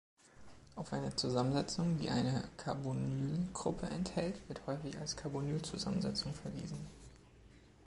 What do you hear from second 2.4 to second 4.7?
Carbonylgruppe enthält, wird